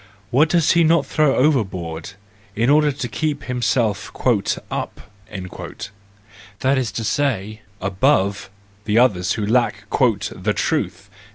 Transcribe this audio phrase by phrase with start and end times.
[0.31, 2.13] What does he not throw overboard,
[2.55, 4.11] in order to keep himself"
[4.71, 5.91] up,"—that
[6.79, 8.49] is to say, above
[8.85, 11.07] the others who lack the "truth"!